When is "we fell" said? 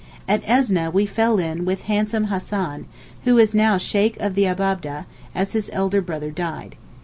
0.91-1.37